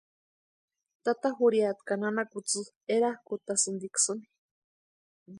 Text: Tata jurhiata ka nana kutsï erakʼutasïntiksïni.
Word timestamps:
Tata 1.03 1.29
jurhiata 1.39 1.83
ka 1.87 1.93
nana 2.01 2.23
kutsï 2.31 2.61
erakʼutasïntiksïni. 2.95 4.23